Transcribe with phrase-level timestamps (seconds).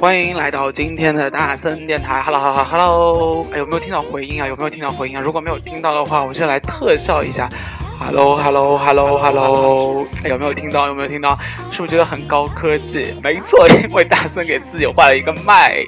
[0.00, 4.46] 欢迎来到今天的大森电台，Hello Hello Hello，哎，有没有听到回音啊？
[4.46, 5.20] 有没有听到回音啊？
[5.20, 7.48] 如果没有听到的话，我先来特效一下
[7.98, 10.86] ，Hello Hello Hello Hello，有没有听到？
[10.86, 11.36] 有没有听到？
[11.72, 13.12] 是不是觉得很高科技？
[13.24, 15.82] 没错，因为大森给自己换了一个麦，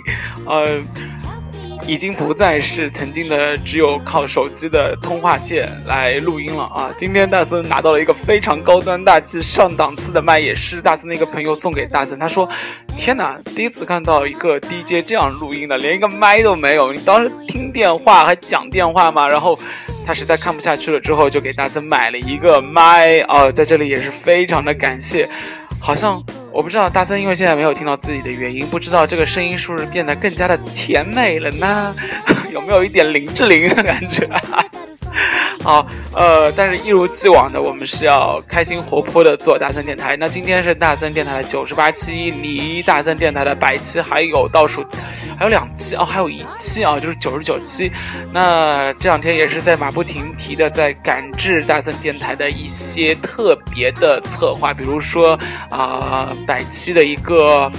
[0.44, 0.82] 呃。
[1.86, 6.90] 已经不再是曾经的只有靠手机的通话键来录音了啊！
[6.96, 12.18] 今天大森拿到了一个非常高端大气上档次的麦，也是大森的一个朋友送给大森。
[12.18, 12.48] 他说
[12.96, 16.92] ：“天哪，第一次看到一个 DJ 这样录音的，连一个麦都没有。
[16.92, 19.58] 你当时听电话还讲电话吗？”然后
[20.06, 23.50] 他实在看不下去了，之后就给大森买了一个麦啊！
[23.50, 25.28] 在这里也是非常的感谢。
[25.80, 31.94] 好像我不知道大森，因为现在没有听到自己的原因，不知道这个声音是不是变得更加的甜美了呢？
[32.52, 34.28] 有没有一点林志玲的感觉？
[35.62, 40.16] 好，呃，但是一如既往的，我们是要开心活泼的做大森电台。
[40.16, 44.84] 那今天是大森电台的九十八期，离大森电台的百期还有倒数。
[45.38, 47.90] 还有两期哦，还有一期啊，就是九十九期。
[48.30, 55.38] 那这两天也是在马不停蹄的在赶制大森电台的一些特别的策划，比如说
[55.70, 57.72] 啊，百期的一个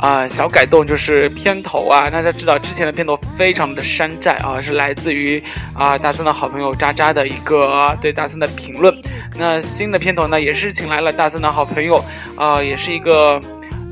[0.00, 2.10] 啊小改动，就是片头啊。
[2.10, 5.42] 大家知道之前的片头非常的山寨啊，是来自于
[5.74, 8.96] 啊大森的好朋友渣渣的一个对大森的评论。
[9.36, 12.02] 那新的片头呢，也是请来了大森的好朋友
[12.36, 13.40] 啊，也是一个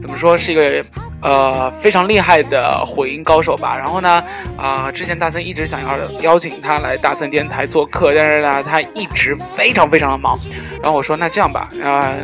[0.00, 0.84] 怎么说是一个。
[1.20, 3.76] 呃，非常厉害的混音高手吧。
[3.76, 4.22] 然后呢，
[4.56, 10.38] 啊，之前大森一直想要邀请他来大森电台做客，但是呢，他一直非常非常的忙。
[10.80, 12.14] 然后我说，那这样吧，啊，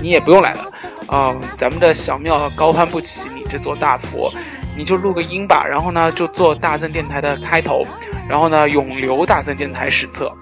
[0.00, 0.70] 你也不用来了，
[1.06, 4.32] 啊，咱们的小庙高攀不起你这座大佛，
[4.76, 5.64] 你就录个音吧。
[5.66, 7.86] 然后呢，就做大森电台的开头，
[8.28, 10.32] 然后呢，永留大森电台史册。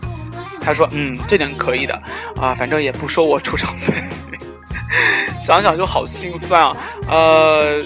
[0.61, 1.95] 他说，嗯，这点可以的，
[2.41, 3.95] 啊，反正也不收我出场费。
[5.43, 6.77] 想想就好心酸啊，
[7.09, 7.83] 呃。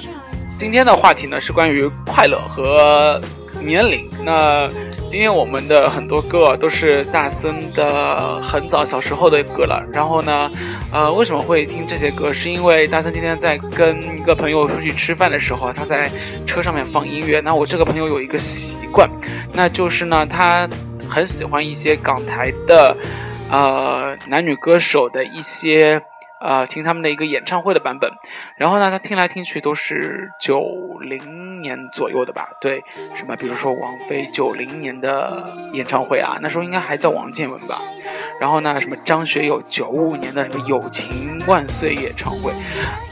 [0.58, 3.20] 今天的话题呢是关于快乐和
[3.60, 4.08] 年龄。
[4.24, 4.66] 那
[5.08, 9.82] 今天我们的很多歌都是大森的很早小时候的歌了。
[9.92, 10.50] 然后呢，
[10.92, 12.32] 呃，为什么会听这些歌？
[12.32, 16.10] 是因为大森今天在跟一个朋友出去吃饭的时候，他在
[16.46, 17.40] 车上面放音乐。
[17.40, 19.08] 那我这个朋友有一个习惯，
[19.54, 20.68] 那就是呢，他
[21.08, 22.94] 很喜欢一些港台的
[23.50, 26.02] 呃男女歌手的一些。
[26.38, 28.10] 呃，听他们的一个演唱会的版本，
[28.58, 32.50] 然后呢，他听来听去都是九零年左右的吧？
[32.60, 32.84] 对，
[33.16, 37.80] 什么，比如说王菲九零年的演唱会啊，那时候应该还叫王建文吧？
[38.38, 42.52] 然后呢，什么张学友九五年的什么友情万岁演唱会，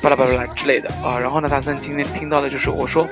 [0.02, 1.18] 巴拉巴拉之类的啊。
[1.18, 3.08] 然后呢，大森今天听到的就是我说，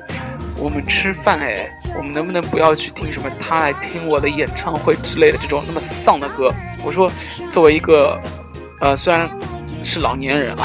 [0.58, 6.52] 我们吃饭哎，我们能不能不要去听什么他来听我的演唱会之类的这种那么丧的歌？
[6.84, 7.10] 我说，
[7.50, 8.20] 作为一个，
[8.78, 9.26] 呃，虽然。
[9.84, 10.64] 是老年人啊，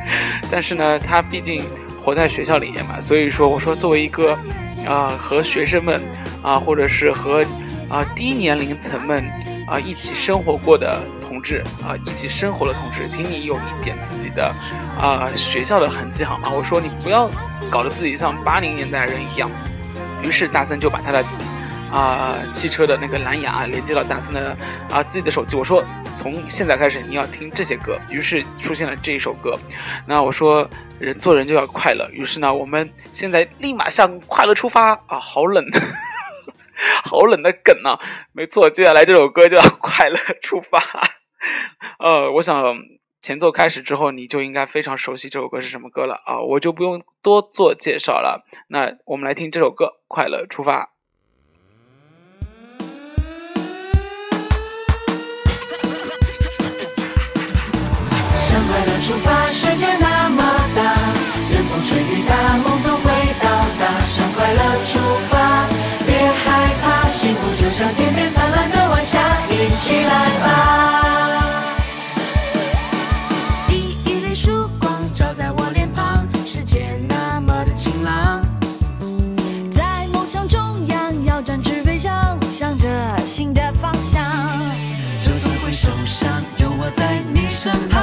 [0.50, 1.64] 但是呢，他毕竟
[2.04, 4.36] 活在学校里面嘛，所以说我说作为一个
[4.86, 6.00] 啊和学生们
[6.42, 7.44] 啊，或者是和
[7.88, 9.24] 啊低年龄层们
[9.66, 14.54] 啊一起生活过的同志啊，一起生活的同志，请你有一点自己的
[15.00, 16.50] 啊学校的痕迹好吗？
[16.50, 17.30] 我说你不要
[17.70, 19.50] 搞得自己像八零年代人一样。
[20.22, 21.24] 于是大森就把他的。
[21.92, 24.56] 啊，汽车的那个蓝牙连接到大森的
[24.90, 25.56] 啊自己的手机。
[25.56, 25.82] 我说，
[26.16, 27.98] 从现在开始你要听这些歌。
[28.10, 29.58] 于是出现了这一首歌。
[30.06, 30.70] 那我说，
[31.00, 32.08] 人做人就要快乐。
[32.12, 35.18] 于是呢，我们现在立马向快乐出发啊！
[35.18, 35.64] 好冷，
[37.04, 37.98] 好冷的梗啊！
[38.32, 40.78] 没错，接下来这首歌就要快乐出发。
[41.98, 42.78] 呃，我想
[43.20, 46.40] 前奏开始之后，你就应该非常熟悉这首歌是什么歌了啊！
[46.40, 48.46] 我就不用多做介绍了。
[48.68, 50.84] 那我们来听这首歌《快乐出发》。
[58.50, 60.42] 向快乐出发，世界那么
[60.74, 60.82] 大，
[61.52, 63.04] 任风吹雨打，梦总会
[63.40, 64.00] 到达。
[64.04, 64.98] 向快乐出
[65.30, 65.68] 发，
[66.04, 70.46] 别害怕，幸福就像天边灿烂的晚霞，一起来吧。
[73.68, 78.42] 第一缕曙光照在我脸庞，世界那么的晴朗。
[79.72, 82.88] 在梦想中央，要展翅飞翔，向着
[83.24, 84.20] 新的方向。
[85.20, 86.28] 就算会受伤，
[86.58, 87.99] 有我在你身旁。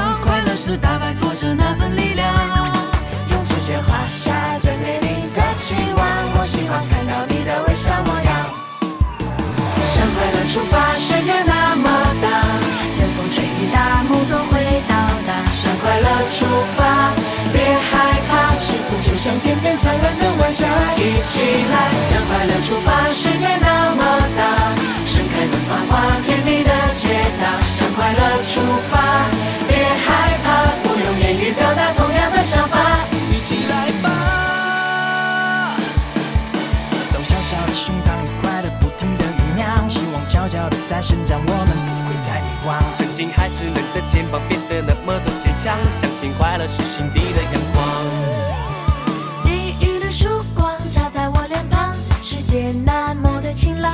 [0.58, 2.34] 是打败挫折那份力量，
[3.30, 5.08] 用指尖画下最美丽
[5.38, 6.02] 的期望。
[6.34, 8.34] 我希望看到你的微笑模样。
[9.86, 11.86] 向快乐出发，世界那么
[12.18, 12.26] 大，
[12.98, 14.98] 任风吹雨打，梦总会到
[15.30, 15.46] 达。
[15.54, 17.14] 向快乐出发，
[17.54, 20.66] 别害怕，幸福就像天边灿烂的晚霞，
[20.98, 21.38] 一起
[21.70, 21.94] 来。
[22.10, 24.02] 向快乐出发，世界那么
[24.34, 24.74] 大，
[25.06, 26.02] 盛开的繁花，
[40.98, 42.74] 在生长，我们不会再迷惘。
[42.98, 47.86] 曾经还稚嫩的肩膀变得那么的坚强，相信快乐是心底的阳光。
[49.46, 53.94] 第一缕曙光照在我脸庞，世界那么的晴朗。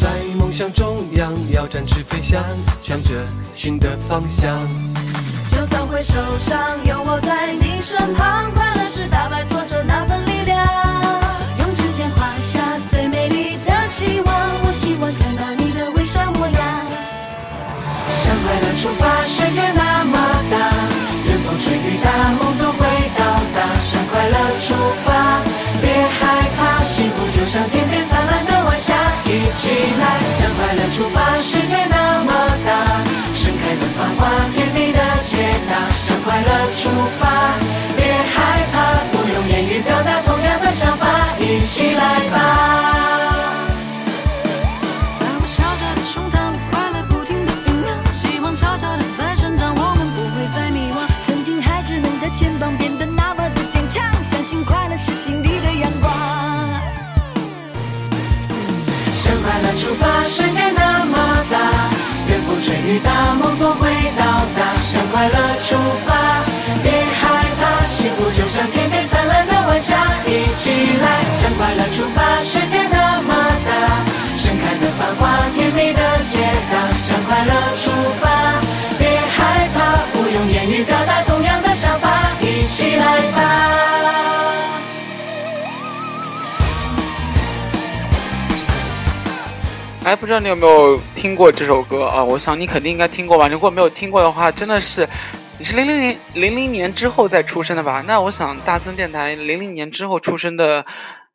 [0.00, 2.42] 在梦想中央要展翅飞翔，
[2.82, 4.52] 向着新的方向。
[5.52, 9.55] 就算会受伤，有我在你身旁，快乐是打败挫
[29.66, 32.30] 起来，向快乐出发，世界那么
[32.64, 32.70] 大，
[33.34, 35.90] 盛开的繁花，甜蜜的解答。
[35.98, 37.26] 向快乐出发，
[37.96, 41.08] 别害怕，不用言语表达同样的想法，
[41.40, 42.36] 一起来吧。
[45.18, 51.02] 把我小小的胸膛里快乐不停的酝酿，希望悄悄的在生长，我们不会再迷惘。
[51.24, 55.42] 曾经还稚嫩的肩膀变得那么的坚强，相信快乐是心
[59.76, 61.16] 出发，世界那么
[61.50, 61.58] 大，
[62.28, 64.24] 任风吹雨打，梦总会到
[64.56, 64.74] 达。
[64.80, 65.36] 向快乐
[65.68, 65.76] 出
[66.06, 66.16] 发，
[66.82, 66.90] 别
[67.20, 69.94] 害怕，幸福就像天边灿烂的晚霞。
[70.24, 70.70] 一起
[71.02, 73.34] 来，向快乐出发，世界那么
[73.68, 73.70] 大，
[74.34, 76.38] 盛开的繁花，甜蜜的解
[76.72, 76.90] 答。
[77.04, 78.30] 向快乐出发，
[78.98, 82.08] 别害怕，不用言语表达同样的想法，
[82.40, 83.75] 一起来吧。
[90.06, 92.22] 哎，不知道你有没有听过这首歌啊？
[92.22, 93.48] 我想你肯定应该听过吧。
[93.48, 95.04] 如果没有听过的话，真的是
[95.58, 98.04] 你是零零年零零年之后再出生的吧？
[98.06, 100.86] 那我想大森电台零零年之后出生的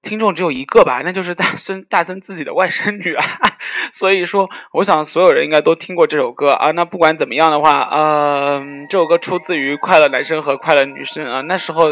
[0.02, 3.24] 听众只有一个吧，那就是大森大森自己的外甥女啊。
[3.94, 6.72] 所以说，我想所有人应该都听过这首歌啊。
[6.72, 11.42] 那不管怎么样的话，嗯、这首歌出自于快乐男生和快乐女生啊。
[11.42, 11.86] 那时候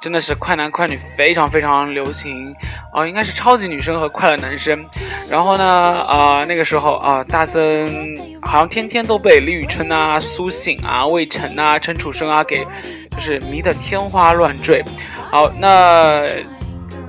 [0.00, 2.54] 真的是快男快女非常非常流行
[2.92, 4.84] 啊、应该是超级女生和快乐男生。
[5.30, 7.88] 然后呢，啊、那个时候啊、大森
[8.42, 12.64] 好像天天都被李宇春啊、苏醒啊、魏晨啊、陈楚生啊给
[13.10, 14.82] 就是迷得天花乱坠。
[15.30, 16.22] 好，那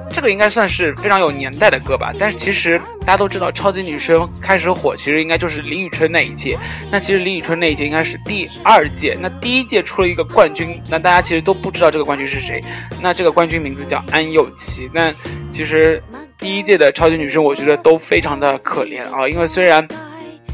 [0.10, 6.58] 这个应该算是非常有年代的歌吧，但是其实大家都知道，超级女声开始火，其实应该就是李宇春那一届。
[6.92, 12.60] 那其实李宇春那一届应该是第二届，那第一届出了一个冠军，那大家其实都不知道这个冠军是谁。
[13.02, 14.90] 那这个冠军名字叫安又琪。
[14.94, 15.14] 那
[15.52, 16.02] 其实
[16.40, 19.88] 第一届的超级女声，我觉得都非常的可怜啊，因为虽然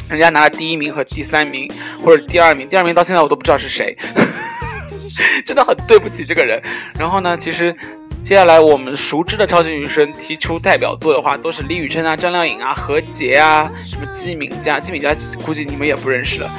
[0.09, 1.71] 人家拿了第一名和第三名，
[2.01, 3.95] 或者第二名，第二名到现在我都不知道是谁。
[5.45, 6.59] 真的很对不起这个人。
[6.97, 7.75] 然后呢，其实
[8.23, 15.13] 接下来我们熟知的超级女生提出代表作的话，都是李宇春啊、张靓颖啊、何洁啊、什么季敏佳，季敏佳
[15.45, 16.49] 估计你们也不认识了。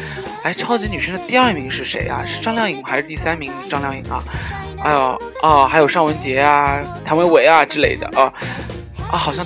[0.43, 2.23] 哎，超级女生的第二名是谁啊？
[2.27, 4.23] 是张靓颖还是第三名张靓颖啊？
[4.85, 8.31] 哎呦哦，还有尚雯婕啊、谭维维啊之类的啊
[9.11, 9.45] 啊，好像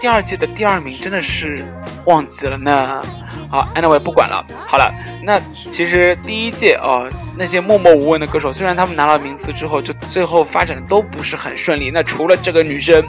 [0.00, 1.62] 第二届的第二名真的是
[2.06, 3.02] 忘记了呢。
[3.50, 4.44] 好，anyway 不管了。
[4.66, 5.40] 好了，那
[5.72, 7.02] 其实第一届啊、
[7.36, 11.90] 那些默默无闻的歌手，虽然他们拿了名次之后，就最后发展的都不是很顺利。
[11.90, 13.04] 那除了这个女生，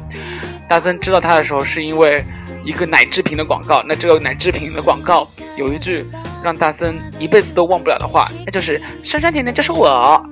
[0.67, 2.23] 大森知道她的时候，是因为
[2.65, 3.83] 一个奶制品的广告。
[3.87, 6.03] 那这个奶制品的广告有一句
[6.43, 10.25] 让大森一辈子都忘不了的话，那就是“酸酸甜甜就是我”。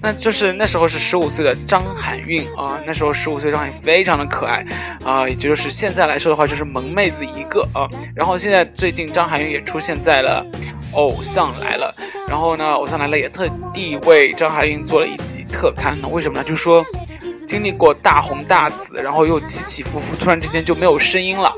[0.00, 4.64] 那就是那时候是十五岁的张含韵啊，那时候十五岁张含韵非常的可爱
[5.04, 7.88] 啊，也就是现在来说的话就是萌妹子一个啊。
[8.14, 10.44] 然后现在最近张含韵也出现在了
[10.96, 11.92] 《偶像来了》，
[12.30, 16.08] 然后呢，《偶像来了》也特地为张含韵做了一集特刊呢。
[16.08, 16.44] 为什么呢？
[16.44, 16.84] 就是说
[17.46, 21.52] 经历过大红大紫，然后又起起伏伏，突然之间就没有声音了。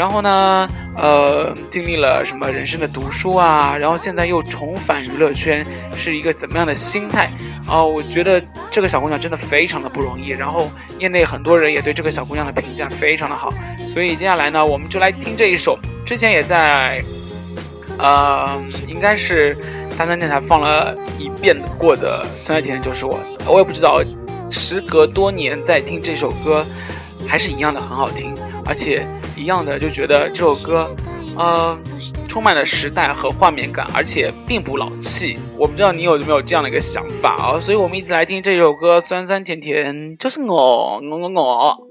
[0.00, 0.66] 然后呢，
[0.96, 5.62] 呃，经历了什么人生的读书啊，然后现在又重返娱乐圈，
[5.94, 7.30] 是一个怎么样的心态？
[7.68, 10.30] 哦、我觉得这个小姑娘真的非常的不容易。
[10.30, 13.50] 然后业内很多人也对这个小姑娘的评价非常的好，
[13.86, 17.04] 所以接下来呢，我们就来听这一首，之前也在，
[17.98, 19.54] 呃，应该是
[19.90, 23.12] 三三电台放了一遍过的《酸酸甜甜就是我》，
[23.52, 24.02] 我也不知道，
[24.50, 26.64] 时隔多年再听这首歌，
[27.28, 29.06] 还是一样的很好听，而且
[29.40, 30.94] 一样的就觉得这首歌，
[31.36, 31.76] 呃，
[32.28, 35.38] 充满了时代和画面感，而且并不老气。
[35.56, 37.60] 我不知道你有没有这样的一个想法啊？
[37.60, 41.89] 所以我们一起来听这首歌，酸酸甜甜就是我，我我我。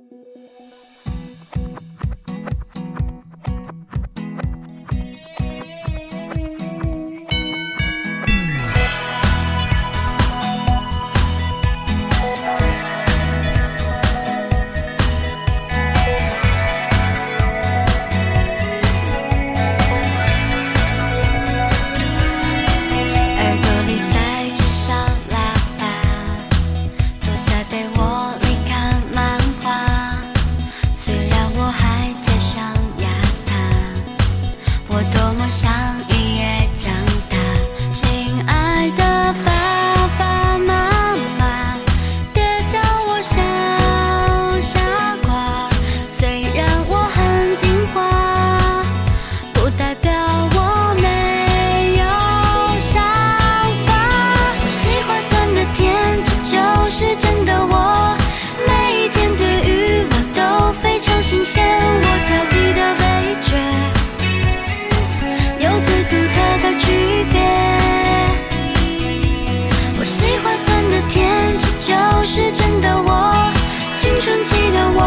[74.92, 75.02] 我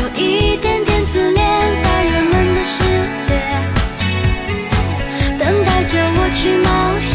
[0.00, 1.40] 有一点点自恋，
[1.82, 2.74] 大人们的世
[3.20, 3.26] 界
[5.38, 6.68] 等待着我去冒
[7.00, 7.12] 险，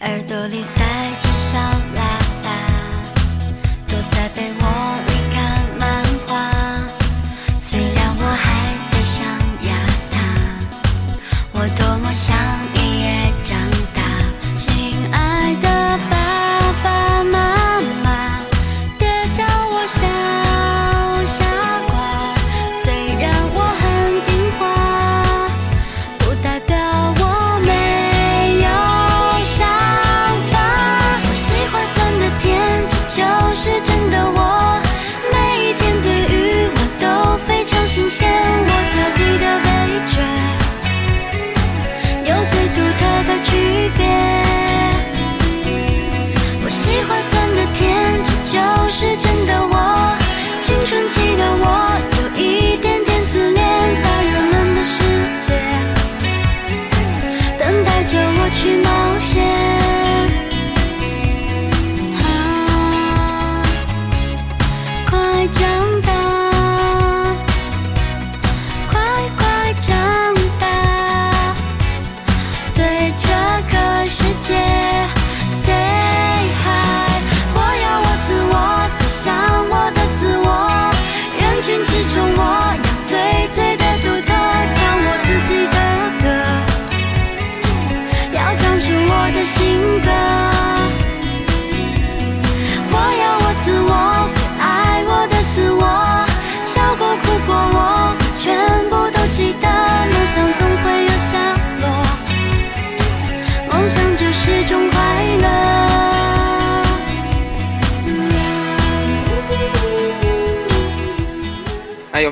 [0.00, 0.84] 耳朵里塞
[1.20, 1.95] 着小。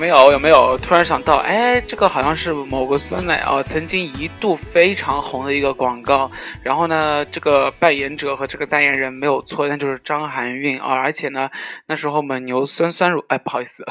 [0.05, 0.33] 没有？
[0.33, 0.77] 有没有？
[0.77, 6.31] 突然想到，哎，这个好像是某个酸奶啊，曾经一度非常红的一个广告。
[6.63, 10.93] 然后呢，这个扮演者和这个代言人没有错，那就是张含韵啊。
[10.93, 11.49] 而且呢，
[11.87, 13.83] 那时候蒙牛酸酸乳，哎，不好意思，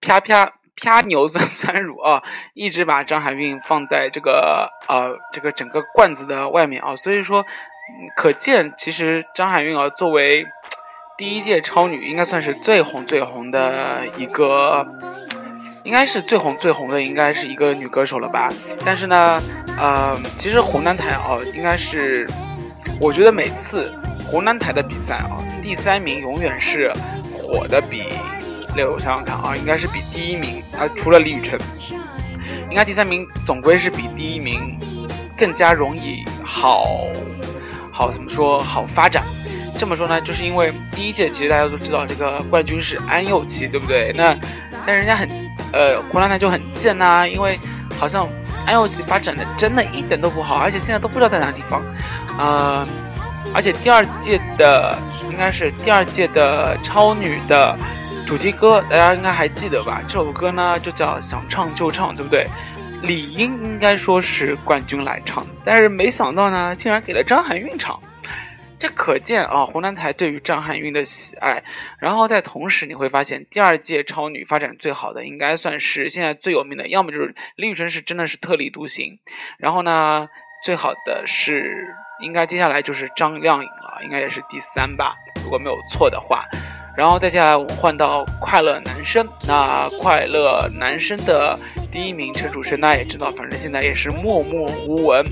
[0.00, 2.22] 啪啪啪牛酸酸乳啊，
[2.54, 6.94] 一直把张含韵放在这个呃这个整个罐子的外面啊。
[6.94, 7.44] 所以说，
[8.16, 10.46] 可见其实张含韵啊，作为。
[11.18, 14.84] 第一届超女应该算是最红最红的一个，
[15.84, 18.48] 应该是最红最红的，应该是一个女歌手了吧？
[18.84, 19.42] 但是呢，
[19.78, 22.26] 呃，其实湖南台哦，应该是，
[23.00, 23.92] 我觉得每次
[24.24, 26.92] 湖南台的比赛啊，第三名永远是
[27.32, 28.04] 火的比，
[28.76, 31.60] 我想想看啊，应该是比第一名啊，除了李宇春，
[32.70, 34.78] 应该第三名总归是比第一名
[35.36, 37.08] 更加容易好，
[37.90, 39.24] 好怎么说好发展。
[39.76, 44.12] 这么说呢，就是因为第一届其实大家都知道这个冠军是安又琪，对不对？
[44.14, 44.36] 那
[44.86, 45.28] 但人家很，
[45.72, 47.58] 呃，湖南台就很贱呐，因为
[47.98, 48.28] 好像
[48.66, 51.82] 安又琪发展的真的一点都不好，而且现在都不知道在哪个地方，
[52.38, 52.86] 呃，
[53.54, 54.96] 而且第二届的
[55.30, 57.76] 应该是第二届的超女的
[58.26, 60.00] 主题歌，大家应该还记得吧？
[60.06, 62.46] 这首歌呢就叫想唱就唱，对不对？
[63.02, 67.98] 理应应该说是冠军来唱，但是没想到呢，竟然给了张含韵唱。
[68.82, 71.62] 这可见啊，湖南台对于张含韵的喜爱。
[72.00, 79.20] 然后在同时，你会发现第二届超女发展最好的，应该算是现在最有名的，要么就是李宇春是真的是特立独行。
[79.56, 80.28] 然后呢，
[80.64, 86.44] 最好的是应该接下来就是张靓颖了，应该也是第三吧，如果没有错的话。
[86.96, 91.56] 然后再接下来我们换到快乐男生，那快乐男生的
[91.92, 95.24] 第一名陈楚生，大家也知道，反正现在也是默默无闻。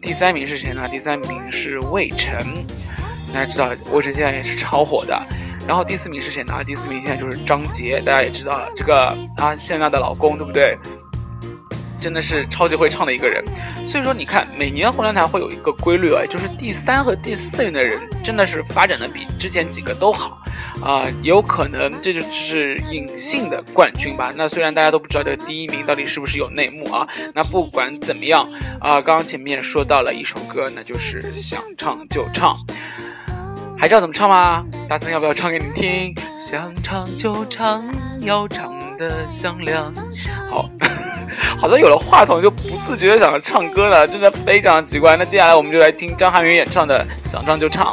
[0.00, 0.88] 第三名是谁呢？
[0.90, 2.38] 第三名是魏晨。
[3.34, 5.20] 大家知道魏晨现在也是超火的，
[5.66, 6.62] 然后第四名是谁呢？
[6.64, 10.78] 第四名现在就是张杰，大家也知道了，这个啊谢娜的老公，对不对？
[12.00, 13.42] 真的是超级会唱的一个人。
[13.88, 20.38] 所以说，你看每年湖南台会有一个规律啊，就是第三和第四名的人真的是发展的比之前几个都好
[20.84, 24.32] 啊，有可能这就是隐性的冠军吧。
[24.36, 28.48] 那虽然大家都不知道这个第一名到底是不是有内幕啊，那不管怎么样
[28.78, 32.56] 啊，刚刚前面说到了一首歌，那就是想唱就唱。
[33.84, 34.64] 还知道怎么唱吗？
[34.88, 36.14] 大森要不要唱给你听？
[36.40, 37.84] 想唱就唱，
[38.22, 39.92] 要唱的响亮。
[40.50, 40.70] 好，
[41.60, 45.18] 好像有了话筒就不自觉的想唱歌了，真的非常奇怪。
[45.18, 47.84] 那接下来我们就来听张含韵演唱的《想唱就唱》。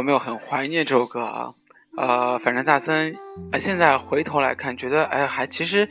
[0.00, 1.52] 有没有很怀念这首歌啊？
[1.96, 3.16] 呃，反正大森，
[3.52, 5.88] 呃，现在回头来看，觉得哎，还其实，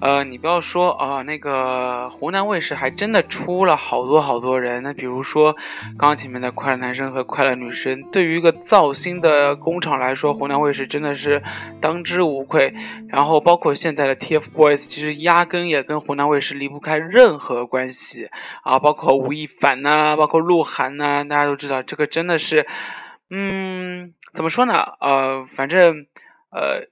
[0.00, 4.82] 呃，你不要说啊，那个湖南卫视还真的出了好多好多人。
[4.82, 5.52] 那比如说，
[5.98, 11.42] 刚刚前面的快乐男生和快乐女生，对于一个造星的工厂来说，湖南卫视真的是
[11.82, 12.72] 当之无愧。
[13.08, 18.30] 然后包括现在的 TFBOYS，其实压根也跟湖南卫视离不开任何关系
[18.62, 18.78] 啊。
[18.78, 22.66] 包括吴亦凡呐，包括鹿晗呐，大家都知道，这个真的是，
[23.30, 24.14] 嗯。
[24.32, 24.74] 怎么说呢？
[25.00, 26.06] 呃，反正，
[26.52, 26.86] 呃，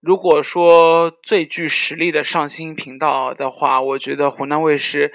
[0.00, 5.12] 如果说最具实力的上新频道的话，我觉得湖南卫视，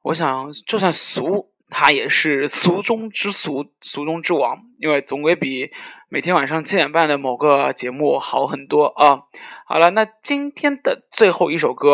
[0.00, 5.70] 我想就算俗，它也是俗中之俗，俗中之王，因为总归比
[6.08, 9.24] 每天晚上七点半的某个节目好很多啊。
[9.66, 11.90] 好了，那今天的最后一首歌，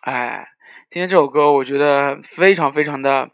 [0.00, 0.48] 哎，
[0.88, 3.28] 今天这首歌我觉得非常非常的。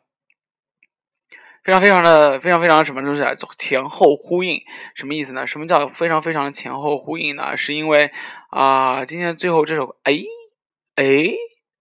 [1.69, 3.35] 非常非常的非常非常什么东西啊？
[3.59, 4.63] 前后呼应，
[4.95, 5.47] 什么意思呢？
[5.47, 7.59] 什么叫非常非常的前后呼应呢？
[7.59, 8.11] 是因为
[8.49, 10.15] 啊，今天最后这首，哎
[10.95, 11.05] 哎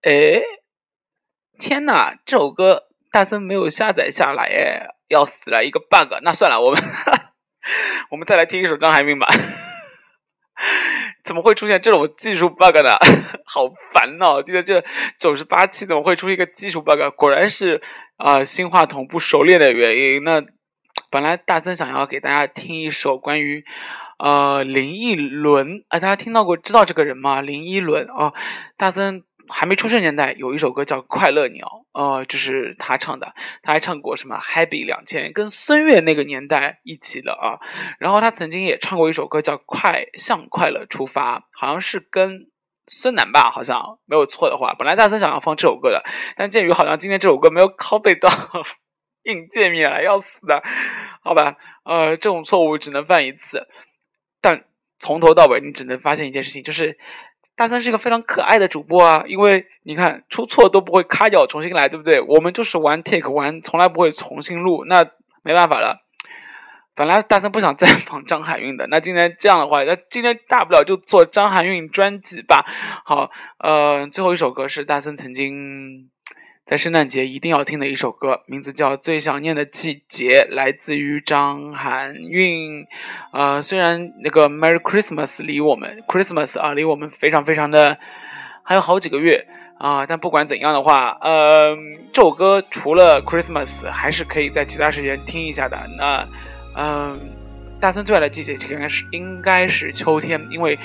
[0.01, 0.41] 哎，
[1.57, 6.19] 天呐，这首歌大森没有下载下来，哎，要死了，一个 bug。
[6.21, 6.83] 那算了，我们
[8.11, 9.29] 我们再来听一首张海明吧。
[11.27, 12.95] 怎么会出现这种技术 bug 呢？
[13.45, 14.41] 好烦哦！
[14.41, 14.81] 今天这
[15.19, 16.99] 九十八期怎么会出一个技术 bug？
[17.17, 17.81] 果然是。
[18.15, 20.23] 啊，新话筒不熟练的原因。
[20.23, 20.41] 那
[21.11, 23.63] 本来大森想要给大家听一首关于
[24.17, 27.41] 呃林忆轮，啊，大家听到过知道这个人吗？
[27.41, 28.33] 林依轮啊，
[28.75, 33.33] 大森还没出生年代有一首歌叫《快乐鸟》，呃，就是他唱的，
[33.63, 37.59] 他还唱过什么《Happy 两千》，跟孙悦那个年代一起的啊。
[37.99, 42.49] 然后他曾经也唱过一首歌叫《快向快乐出发》，好像是跟。
[42.89, 46.05] 孙楠吧，好像没有错的话，本来大森想要放这首歌的，
[46.37, 48.29] 但鉴于好像今天这首歌没有拷贝到
[49.23, 50.63] 硬界面了，要死的，
[51.21, 53.67] 好吧，呃，这种错误只能犯一次，
[54.39, 54.63] 但
[54.99, 56.97] 从头到尾你只能发现一件事情，就是
[57.57, 62.21] 大森是一个非常可爱的主播啊，因为你看出错都不会卡掉重新来，对不对？
[62.21, 65.03] 我们就是玩 take 玩，从来不会重新录，那
[65.43, 66.03] 没办法了。
[66.93, 72.65] 本来大森不想再放张含韵的，那今天这样的话，那今天大不了就做张含韵专辑吧。
[73.03, 76.09] 好，呃，最后一首歌是大森曾经
[76.69, 82.85] 在圣诞节一定要听的一首歌，名字叫《最想念的季节》，来自于张含韵。
[83.31, 87.97] 呃，虽然那个 Merry Christmas 离我们 Christmas 啊，离我们非常非常的
[88.63, 89.45] 还有好几个月
[89.77, 91.75] 啊，但不管怎样的话，呃，
[92.11, 95.77] 这首歌除了 Christmas 还是可以在其他时间听一下的。
[95.97, 96.27] 那。
[96.79, 97.17] 嗯，
[97.81, 100.77] 大森最爱的季节应该是应该是秋天，因为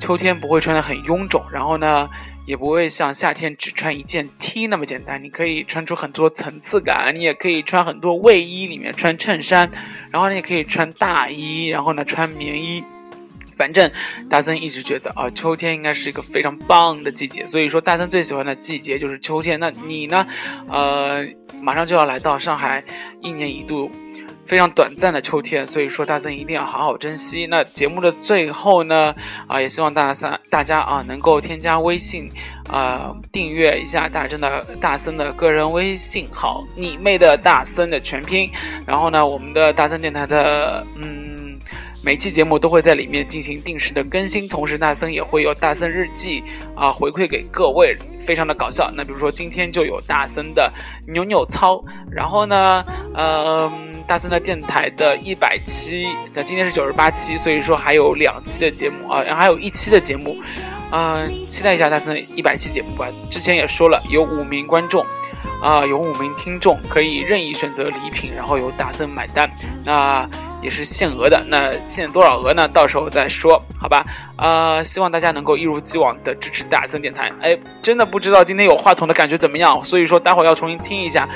[0.00, 2.10] 秋天不会穿的很臃肿，然后呢，
[2.46, 9.70] 也不会像夏天只穿一件 T 那么简单，你可以穿出很多层次感，你也可以穿很多卫衣里面穿衬衫，
[10.10, 12.82] 然后你也可以穿大衣，然后呢穿棉衣，
[13.56, 13.90] 反正
[14.28, 19.60] 大森一直觉得啊，秋天应该是一个非常棒的季节，所以说大森最喜欢的季节就是秋天。
[19.60, 20.26] 那你呢？
[20.68, 21.24] 呃，
[21.62, 22.82] 马上就要来到上海，
[23.20, 23.90] 一年一度。
[24.50, 27.46] 非常短暂的秋天，所以说大森一定要好好珍惜。
[27.46, 29.14] 那节目的最后呢，
[29.46, 32.28] 啊，也希望大家三大家啊能够添加微信，
[32.68, 38.50] 啊，订阅一下大森的大森的个人微信号，你妹的大森的全拼。
[38.84, 41.56] 然后呢，我们的大森电台的嗯，
[42.04, 46.42] 每期节目都会在里面进行定时的更新，同时大森也会有大森日记
[46.74, 47.94] 啊回馈给各位，
[48.26, 48.90] 非常的搞笑。
[48.96, 50.72] 那比如说今天就有大森的
[51.06, 52.84] 扭扭操，然后呢，
[53.14, 53.89] 嗯。
[54.10, 60.36] 大森的电台的一百期，那今天是九十八期，所以说还有两期的节目啊，还有一期的节目，
[60.90, 63.06] 嗯，期待一下大森的一百期节目吧。
[63.30, 65.06] 之前也说了，有五名观众，
[65.62, 69.48] 啊，有五名听众可以任意选择礼品，然后由大森买单，
[69.84, 70.28] 那
[70.60, 72.66] 也是限额的，那限多少额呢？
[72.66, 74.04] 到时候再说，好吧？
[74.34, 77.30] 啊，希望大家能够一如既往的支持大森电台。
[77.40, 81.28] 哎，真的不知道今天有话筒的感觉怎么样，所以说待会儿要重新听一下。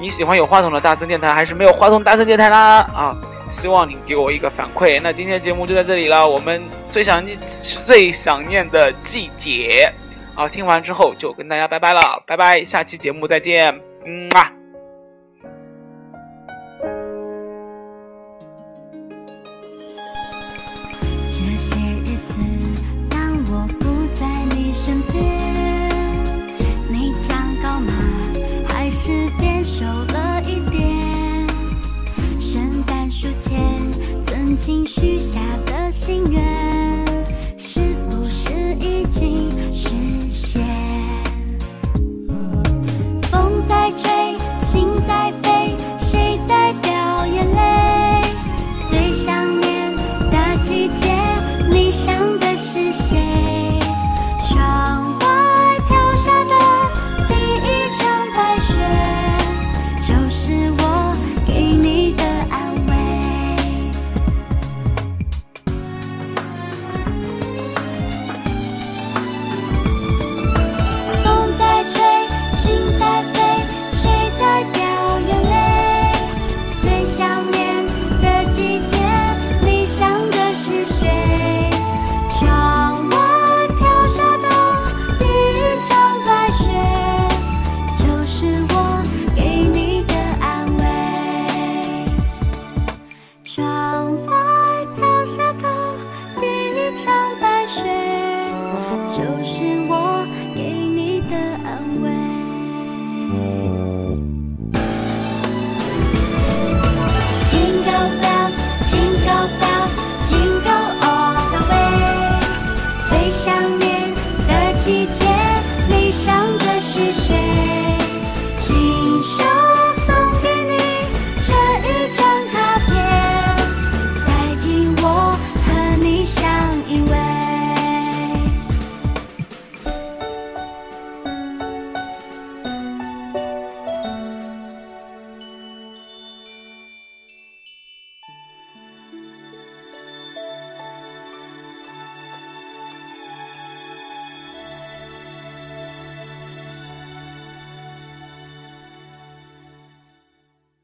[0.00, 2.56] 你喜欢有话筒的大森电台，还是没有话筒大森电台呢？
[2.56, 3.14] 啊，
[3.50, 4.98] 希望你给我一个反馈。
[5.02, 7.38] 那今天的节目就在这里了，我们最想念、
[7.84, 9.92] 最想念的季节，
[10.34, 14.59] 好，听完之后就跟大家拜拜了，拜拜，下期节目再见，嗯啊。
[34.86, 36.42] 许下的心愿，
[37.56, 37.80] 是
[38.10, 39.90] 不是已经实
[40.30, 40.89] 现？